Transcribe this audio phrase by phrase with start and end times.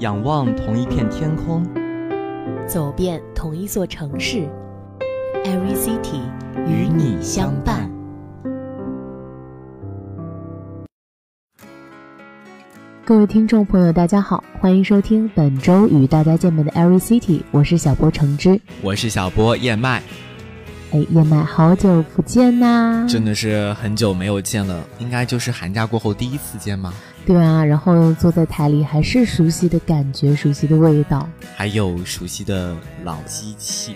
[0.00, 1.62] 仰望同一片天空，
[2.66, 4.48] 走遍同一座城市
[5.44, 6.22] ，Every City
[6.66, 7.90] 与你相伴。
[13.04, 20.02] 各位听众朋友，大家好，欢迎收听本周与大家见面的 Every City，我是小波橙汁，我是小波燕麦。
[20.92, 23.06] 哎，燕麦，好久不见呐！
[23.06, 26.90] 真的是很久没有见了，应该就是寒假过后第一次见吗？
[27.26, 32.74] 对啊，然后坐在台里，还是熟悉的感觉，熟悉的味道，还有熟悉的
[33.04, 33.94] 老机器。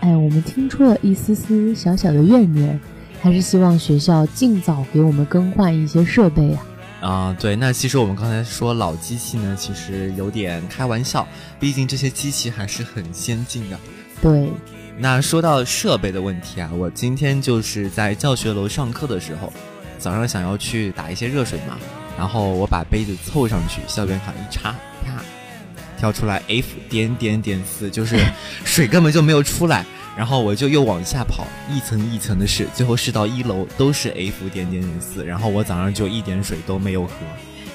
[0.00, 2.78] 哎，我们听出了一丝丝小小的怨念，
[3.20, 6.66] 还是希望学校尽早给我们更换一些设备啊。
[7.00, 11.26] 啊，对，那其实我们刚才说老机器呢，其实有点开玩笑，
[11.58, 13.78] 毕竟这些机器还是很先进的。
[14.22, 14.50] 对。
[15.00, 19.52] 那说到设备的问题啊，我今天就是在教学楼上课的时候，
[19.96, 21.78] 早上想要去打一些热水嘛，
[22.18, 24.74] 然后我把杯子凑上去，校园卡一插，
[25.06, 25.22] 啪，
[25.96, 28.18] 跳出来 F 点点点四， 就是
[28.64, 37.12] 水根本就没有出来，然后我就又往下跑，一层一层的试，最后试到一楼都是 F 点点点四，然后我早上就一点水都没有喝，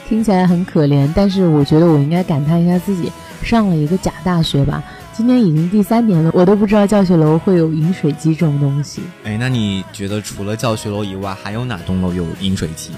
[0.10, 3.10] 听起来很可怜，但是我觉得我应该感叹一下自己
[3.42, 4.84] 上了一个假大学吧。
[5.16, 9.04] 今年已经第三年了，我都不知道教学楼会有饮水机这种东西。
[9.24, 12.90] 哎，那你觉得除了教学楼以外，还有哪栋楼有饮水机？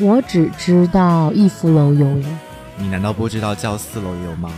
[0.00, 2.24] 我只知道逸夫楼有耶。
[2.78, 4.50] 你难道不知道教四楼有吗？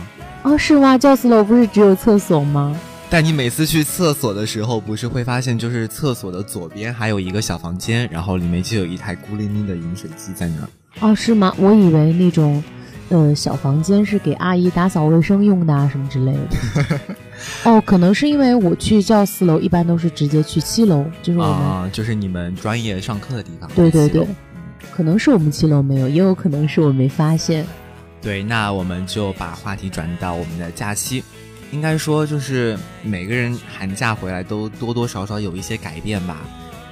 [0.43, 0.97] 哦，是吗？
[0.97, 2.75] 教四楼不是只有厕所吗？
[3.09, 10.69] 但你每次去厕所的时候，不是会发现，就是厕所的左边还有一个小房间，然后里面就有一台孤零零的饮水机在那儿。
[11.01, 11.53] 哦，是吗？
[11.57, 12.63] 我以为那种。
[13.09, 16.99] 呃，小房间是给阿姨打扫卫生用的啊，什么之类的。
[17.69, 23.69] 哦，可能是因为我去教四楼，一般都是直接去七楼，就是我们就是你们专业上课的地方。
[23.75, 24.25] 对对对，
[24.95, 27.65] 可能是我们七楼没有，也有可能是我没发现。
[28.21, 31.23] 对，那我们就把话题转到我们的假期。
[31.71, 36.37] 应该说，就是每个人寒假回来都多多少少有一些改变吧。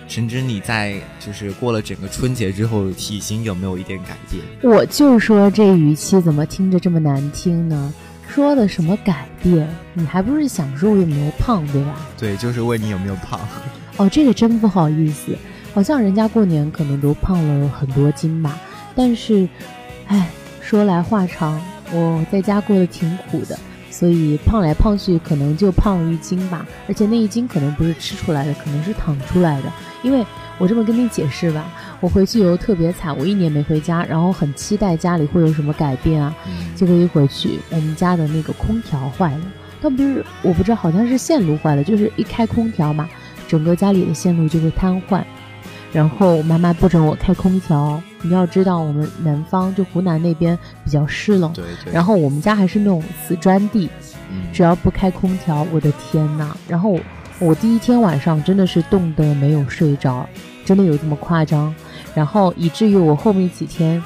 [0.07, 4.43] 甚至，你在就是过了整个春节之后，体型有没有一点改变？
[4.63, 7.93] 我就说这语气怎么听着这么难听呢？
[8.27, 9.69] 说的什么改变？
[9.93, 11.95] 你还不是想说我有没有胖，对吧？
[12.17, 13.39] 对，就是问你有没有胖。
[13.97, 15.37] 哦，这个真不好意思，
[15.73, 18.59] 好像人家过年可能都胖了很多斤吧。
[18.95, 19.47] 但是，
[20.07, 20.29] 哎，
[20.61, 21.61] 说来话长，
[21.91, 23.57] 我在家过得挺苦的。
[23.89, 29.71] 所以胖来胖去，可能就胖了一斤吧，而且那一斤可能不是吃出来的，可能是躺出来的。
[30.01, 30.25] 因为
[30.57, 31.65] 我这么跟你解释吧，
[31.99, 36.33] 我回去以后特别惨，我一年没回家，然后很期待家里会有什么改变啊。
[36.73, 39.41] 结果一回去，我们家的那个空调坏了，
[39.81, 43.07] 倒不是我不知道，好像是线路坏了，就是一开空调嘛，
[43.47, 45.21] 整个家里的线路就会瘫痪。
[45.93, 51.93] 然后妈妈不准我开空调，你要知道我们南方就湖南那边比较湿冷，对对。
[51.93, 53.89] 然后我们家还是那种瓷砖地，
[54.53, 56.55] 只要不开空调，我的天呐！
[56.67, 56.97] 然后
[57.39, 60.27] 我第一天晚上真的是冻得没有睡着，
[60.63, 61.73] 真的有这么夸张？
[62.15, 64.01] 然后以至于我后面几天，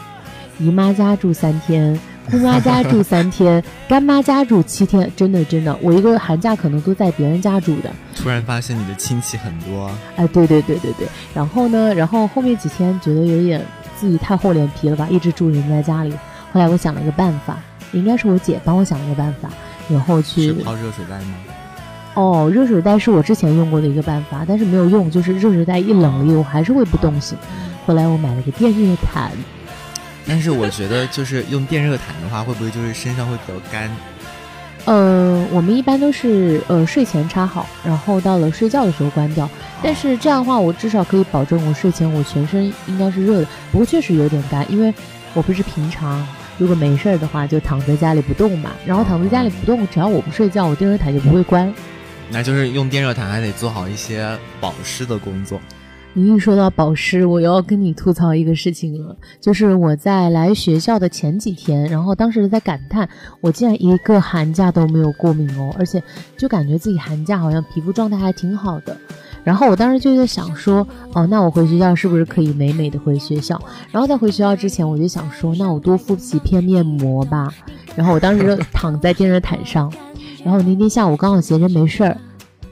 [0.57, 1.99] 姨妈家住三天。
[2.31, 7.91] 姑妈家住三天，干妈家住七天，真的真的，我一个寒假可能都在别人家住的。
[8.15, 11.07] 突然发现你的亲戚很多，哎，对对对对对。
[11.33, 13.63] 然后呢，然后后面几天觉得有点
[13.95, 16.11] 自己太厚脸皮了吧，一直住人家家里。
[16.51, 17.57] 后来我想了一个办法，
[17.91, 19.49] 应该是我姐帮我想了一个办法，
[19.87, 21.35] 然后去泡热水袋吗？
[22.15, 27.37] 哦，热水袋是我之前用过的一个办法，但是没有用，就是热水袋一冷了，我还是会不动心。
[27.85, 29.31] 后来我买了个电热毯。
[30.27, 33.89] 但是我觉得，就是用电热毯的话，会不会就是身上会比较干？
[34.85, 39.49] 呃，我们一般都是呃睡前插好，然后到了睡觉的时候关掉。
[39.81, 43.47] 但是这样的话，我至少可以保证我睡前我全身应该是热的。
[43.71, 44.93] 不过确实有点干，因为
[45.33, 46.25] 我不是平常
[46.59, 48.71] 如果没事儿的话就躺在家里不动嘛。
[48.85, 51.73] 然后躺在家里不动，只要我不睡觉，我电热毯就不会关。
[52.29, 55.59] 那就是用电热毯还得做好一些保湿的工作。
[56.17, 63.09] 你一说到保湿，我又要跟你吐槽一个事情了，就是我在来学校的前几天，然后当时在感叹，
[63.41, 66.01] 我竟然一个寒假都没有过敏哦，而且
[66.37, 68.95] 就感觉自己寒假好像皮肤状态还挺好的。
[69.43, 73.61] 然后我当时就在想说，哦，那我回学校是不是可以美美的回学校？
[73.91, 77.53] 然后在回学校之前，我就想说，那我多敷几片面膜吧。
[77.93, 79.91] 然后我当时就 躺在电热毯上，
[80.45, 82.17] 然后那天下午刚好闲着没事儿，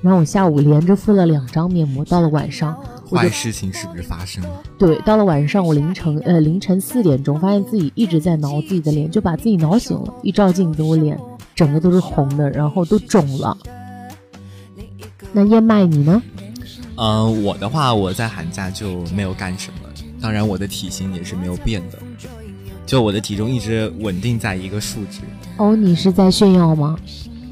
[0.02, 2.74] 然后我下午连着敷了两张面膜，到了晚上。
[3.14, 4.64] 坏事情是不是发生了？
[4.78, 10.14] 对，到了晚上，我凌晨呃凌晨四点钟，发现自己一直在挠自己的脸，就把自己挠醒了。
[10.24, 11.18] 一照镜子，我脸
[11.56, 13.58] 整个都是红的，然后都肿了。
[15.32, 16.22] 那燕麦你呢？
[16.96, 19.90] 嗯，我的话，我在寒假就没有干什么，
[20.22, 21.98] 当然我的体型也是没有变的。
[22.86, 25.22] 就我的体重一直稳定在一个数值。
[25.58, 26.98] 哦，你是在炫耀吗？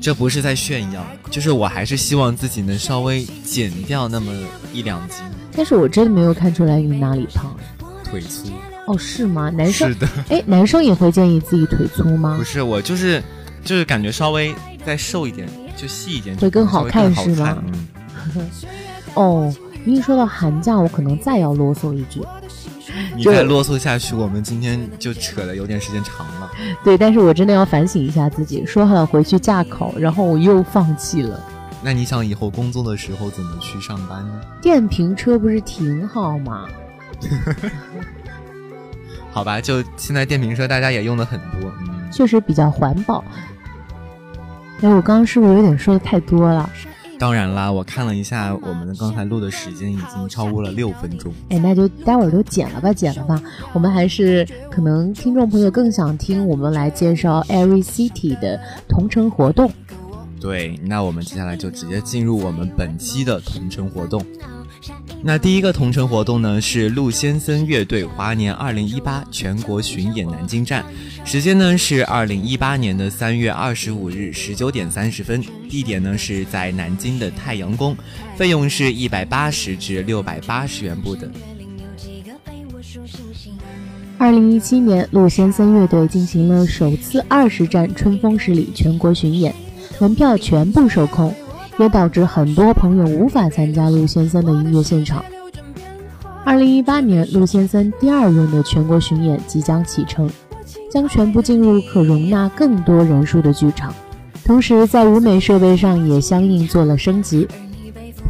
[0.02, 4.32] 这不是在炫耀，就是我还是希望自己能稍微减掉那么
[4.74, 5.20] 一两斤。
[5.56, 7.56] 但是我真的没有看出来你哪里胖，
[8.04, 8.50] 腿粗。
[8.88, 9.50] 哦，是吗？
[9.50, 12.36] 男生是的，哎，男生也会建议自己腿粗吗？
[12.38, 13.22] 不是，我就是
[13.64, 14.54] 就是感觉稍微
[14.86, 17.58] 再瘦一点，就细一点会更好看是吗？
[18.36, 18.50] 嗯。
[19.14, 19.54] 哦，
[19.86, 22.22] 一说到寒假，我可能再要啰嗦一句。
[23.16, 26.52] 你再啰嗦下去，我们今天就扯的有点时间长了。
[26.84, 31.40] 对，但是我真的要反省一下自己，说好了回去驾考，然后我又放弃了。
[31.84, 34.42] 那你想以后工作的时候怎么去上班呢？
[34.62, 36.68] 电瓶车不是挺好吗？
[39.32, 43.24] 好吧，就现在电瓶车大家也用的很多，嗯，确实比较环保。
[44.82, 46.70] 哎，我刚刚是不是有点说的太多了？
[47.18, 51.32] 当然啦，我看了一下我们刚才录的时间已经超过了六分钟。
[51.50, 53.40] 哎，那就待会儿都剪了吧，剪了吧。
[53.74, 59.72] 我们还是可能听众朋友更想听我们来介绍 Every City 的同城活动。
[60.42, 64.26] 对，那我们接下来就直接进入我们本期的同城活动。
[65.24, 70.84] 那第一个同城活动呢，是陆先生乐队华年二零一八全国巡演南京站，
[71.24, 77.96] 时间呢是二零一八年的三月二十五日十九点三十分，地点呢是在南京的太阳宫，
[78.36, 81.32] 费用是一百八十至六百八十元不等。
[84.18, 89.54] 二零一七年，陆先生乐队进行了首次二十站春风十里全国巡演，
[90.00, 91.34] 门票全部售空。
[91.80, 95.24] 也导致很多朋友无法参加陆先生的音乐现场。
[96.46, 100.30] 二零一八年，陆先生第二轮的全国巡演即将启程，
[100.92, 103.92] 将全部进入可容纳更多人数的剧场，
[104.46, 107.48] 同时在舞美设备上也相应做了升级。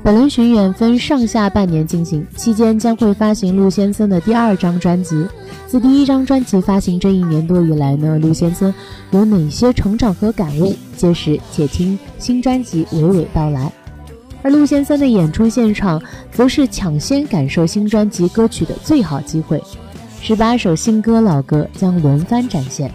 [0.03, 5.27] 本轮巡演分上下半年进行，期间将会发行陆先生的第二张专辑。
[5.67, 8.73] 自第一张专辑发行这一年多以来呢，陆先生
[9.11, 10.75] 有哪些成长和感悟？
[10.97, 13.71] 届时且听新专辑娓娓道来。
[14.41, 16.01] 而陆先生的演出现场，
[16.31, 19.61] 则是抢先感受新专辑歌曲的最好机会。
[20.19, 22.91] 十八首新歌老歌将轮番展现。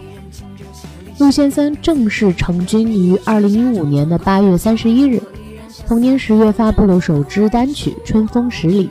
[1.19, 5.23] 陆先生正式成军于二零一五年的八月三十一日。
[5.87, 8.89] 同年十月发布了首支单曲《春风十里》，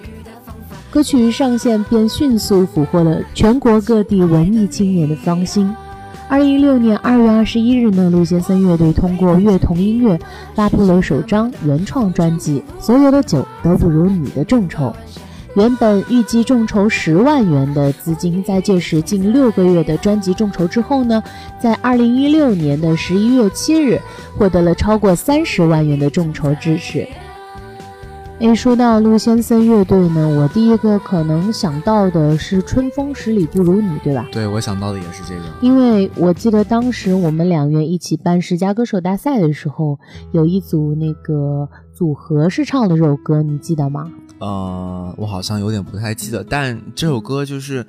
[0.90, 5.70] 歌曲上线便迅速俘获了全国各地文艺青年的芳心。
[6.30, 10.18] 二零一六年二月二十一日呢，陆先生乐队通过乐童音乐
[10.54, 14.86] 发布了首张原创专辑《所有的酒都不如你的众筹》。
[15.56, 21.24] 原本预计众筹十万元的资金，在届时近六个月的专辑众筹之后呢，
[21.58, 24.02] 在二零一六年的十一月七日，
[24.38, 27.08] 获得了超过三十万元的众筹支持。
[28.40, 34.28] 诶，说到陆先生乐队呢，我第一个可能想到的是《春风十里不如你》，对吧？
[34.34, 39.98] 对，我想到的也是这个，因为我记得当时我们两院一起办十佳歌手大赛的时候，
[40.34, 44.12] 有一组那个组合是唱的这首歌，你记得吗？
[44.40, 47.86] 呃，我好像有点不太记得，但这首歌就是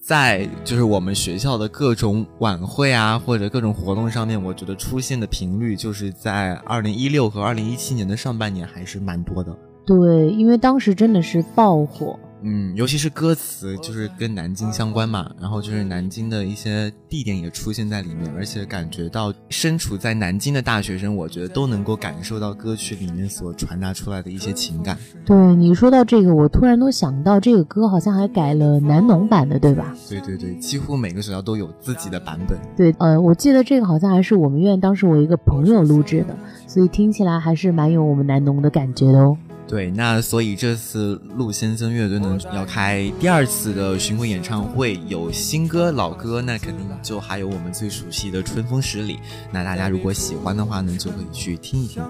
[0.00, 9.54] 在就是我们学校的各种晚会啊，或者各种活动上面，我觉得出现的频率就是在二零一六和二零一七年的上半年还是蛮多的。
[9.84, 12.18] 对，因为当时真的是爆火。
[12.42, 24.98] 嗯，尤其是歌词就是跟南京相关嘛，然后就是南京的一些地点也出现在里面，而且感觉到身处在南京的大学生，我觉得都能够感受到歌曲里面所传达出来的一些情感。
[25.24, 29.94] 对你说到这个，我突然都想到这个歌好像还改了南农版的，对吧？
[30.08, 32.58] 对对对，几乎每个学校都有自己的版本。
[32.76, 39.36] 对，呃，我记得这个好像还是我们院当时我一个朋友录制的，所以听起来还是蛮有我们南农的感觉的哦。
[39.72, 49.16] 对，那所以这次陆先生乐队呢要开第二次的巡回演唱会，有新歌老歌，那肯定就还有我们最熟悉的《春风十里》。
[49.50, 52.02] 那大家如果喜欢的话呢，就可以去听一听。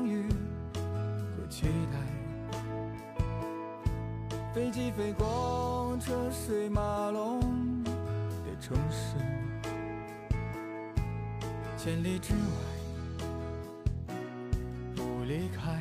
[4.52, 7.40] 飞机飞过车水马龙
[7.84, 9.14] 的城市，
[11.78, 14.16] 千里之外
[14.96, 15.80] 不离开。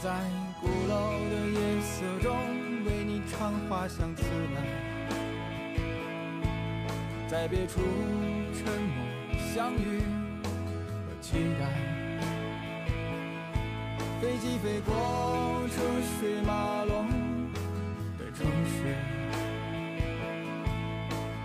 [0.00, 0.10] 在
[0.60, 0.94] 鼓楼
[1.28, 2.32] 的夜色中，
[2.84, 4.22] 为你唱花香自
[4.54, 4.62] 来。
[7.26, 7.80] 在别处
[8.54, 9.04] 沉默
[9.52, 10.00] 相遇
[11.04, 11.66] 和期待。
[14.20, 14.94] 飞机飞过
[15.68, 15.82] 车
[16.20, 17.08] 水马龙
[18.16, 18.94] 的城市，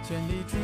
[0.04, 0.64] 千里之外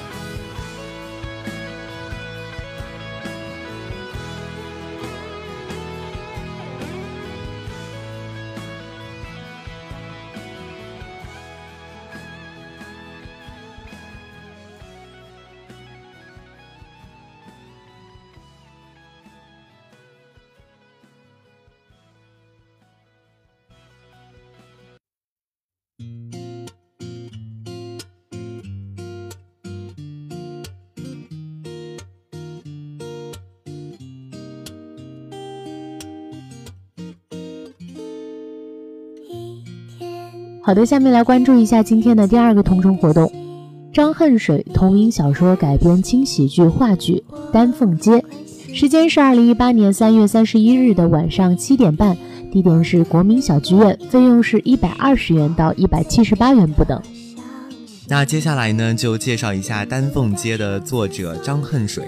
[40.63, 43.31] 好的，下面来关注一下今天的第二个同城活动：
[43.91, 48.11] 张恨水同名小说改编轻喜剧话剧《丹凤街》，
[48.71, 52.15] 时间是二零一八年三月三十一日的晚上七点半，
[52.51, 57.01] 地点是国民小剧院，费用是一百二十元到一百七十八元不等。
[58.07, 62.05] 那接下来呢，就介绍一下《丹凤街》的作者张恨水。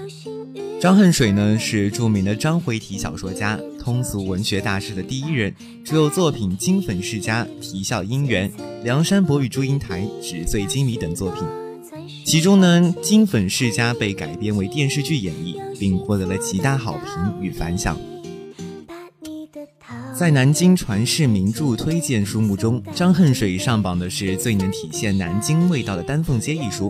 [0.79, 8.49] 张恨水呢是著名的章回体小说家，通俗文学大师的第一人，著有作品《金粉世家》《啼笑姻缘》
[8.81, 11.43] 《梁山伯与祝英台》《纸醉金迷》等作品。
[12.25, 17.99] 其中呢，《金粉世家》被改编为电视剧演绎，并获得了极大好评与反响。
[20.17, 26.89] 在南京传世名著推荐书目中，张恨水上榜的是最能体现南京味道的《丹凤街》一书。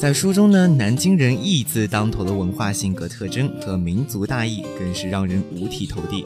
[0.00, 6.24] 在书中呢，南京人义字当头的文化性格特征和民族大义，更是让人五体投地。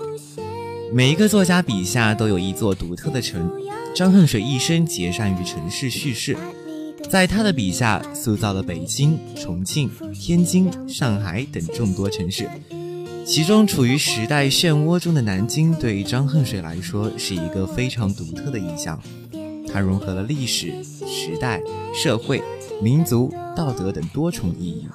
[0.93, 3.51] 每一个作家笔下都有一座独特的城，
[3.93, 6.37] 张恨水一生结善于城市叙事，
[7.11, 12.49] 在他的笔下塑造了北京、重庆、天津、上海等众多城市。
[13.27, 19.03] 其中处于时代漩涡中的南京，对张恨水来说是一个非常独特的意象。
[19.67, 21.61] 它融合了历史、时代、
[21.93, 22.41] 社会。
[22.85, 24.87] 民族、道德等多重意义。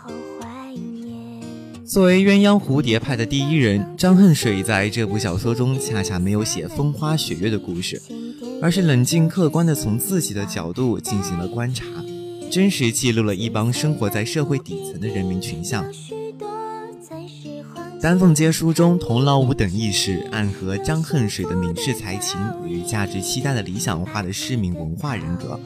[1.83, 7.99] 作为鸳鸯蝴蝶派的第一人，张恨水在这部小说中恰恰没有写风花雪月的故事，
[8.61, 11.83] 而是冷静客观地从自己的角度进行了观察，
[12.51, 15.83] 真实记录了一帮生活在社会底层的人民群像。
[17.99, 25.59] 丹凤街书中童老五等义士，暗合张恨水的闽式才情与价值期待的理想化的市民文化人格。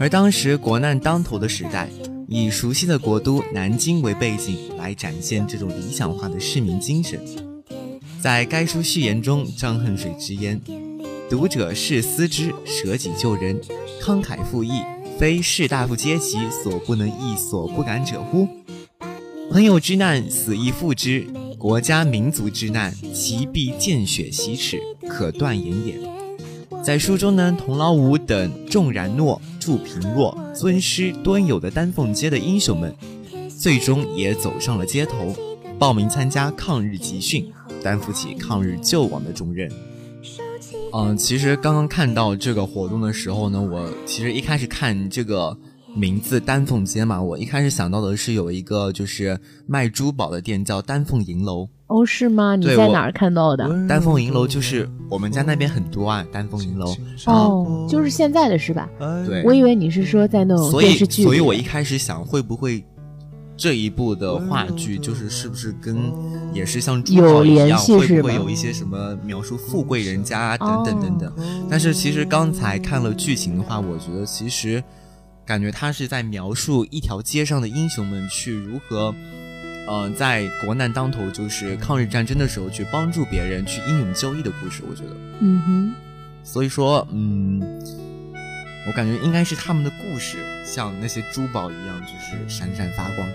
[0.00, 1.86] 而当时国难当头的时代，
[2.26, 7.20] 以熟悉的国都南京为背景来展现这种理想化的市民精神。
[8.18, 10.58] 在该书序言中，张恨水直言
[11.28, 13.60] ：“读者是思之，舍己救人，
[14.00, 14.70] 慷慨赴义，
[15.18, 18.48] 非士大夫阶级所不能亦所不敢者乎？
[19.50, 21.26] 朋友之难，死亦复之；
[21.58, 26.00] 国家民族之难，其必见血洗齿，可断言也。”
[26.82, 29.40] 在书中呢，童老五等众然诺。
[29.60, 32.92] 祝平若、尊师敦友的丹凤街的英雄们，
[33.46, 35.36] 最终也走上了街头，
[35.78, 39.70] 报名参加抗日集训，担负起抗日救亡的重任。
[40.94, 45.56] 嗯，其实刚刚看到这个活动的时候呢，我其实一开始看这个
[45.94, 51.68] 名字丹凤街嘛，我一开始想到的是有一个就是卖珠宝的店叫丹凤银楼。
[51.90, 52.54] 哦，是吗？
[52.54, 53.68] 你在哪儿看到的？
[53.88, 56.94] 丹凤银楼就是我们家那边很多啊，丹凤银楼。
[57.26, 58.88] 哦，就是现在的是吧？
[59.26, 61.24] 对，我以为你是说在那种电视剧。
[61.24, 62.84] 所以，所以我一开始想，会不会
[63.56, 66.12] 这一部的话剧，就是是不是跟
[66.54, 71.32] 也是像珠宝一样，会不会有一些什么描述富贵人家等等等等？
[71.68, 74.80] 但是其实刚才看了剧情的话，我觉得其实
[75.44, 79.12] 感觉他是在描述一条街上的英雄们去如何。
[79.92, 85.94] 嗯，在国难当头，就是抗日战争的时候，去帮助别人，去英勇就义的故事，我觉得，嗯哼。
[86.44, 87.60] 所以说，嗯，
[88.86, 93.28] 我感觉应该是他们的故事，像那些珠宝一样，就是闪闪发光。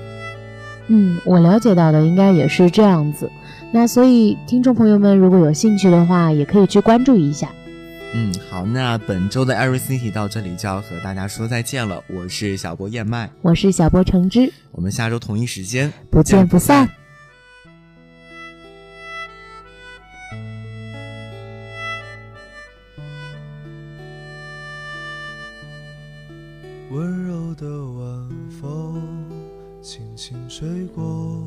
[0.87, 3.29] 嗯，我了解到的应该也是这样子。
[3.73, 7.49] 那所以听众朋友们如果有兴趣的话，也可以去关注一下。
[8.13, 12.01] 嗯，好，那本周的 Every City 到这里就要和大家说再见了。
[12.07, 16.89] 我是小波燕麦，我是小波橙汁，我们下周同一时间不见不散。
[26.91, 28.29] 温柔的晚
[28.61, 29.29] 风
[29.81, 31.45] 轻轻吹过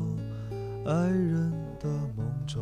[0.85, 2.61] 爱人的梦中，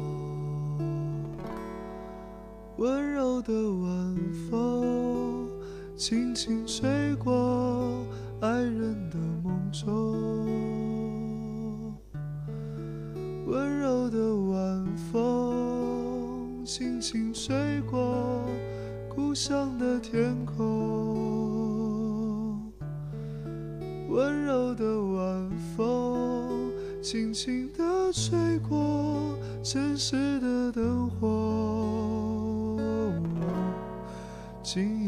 [2.81, 4.17] 温柔的晚
[4.49, 5.47] 风，
[5.95, 8.03] 轻轻吹过
[8.39, 9.87] 爱人的梦中。
[13.45, 18.49] 温柔的晚风，轻轻吹过
[19.07, 21.13] 故乡的天空。
[24.09, 31.80] 温柔的晚风，轻轻地吹过城市的灯火。
[34.79, 35.00] 今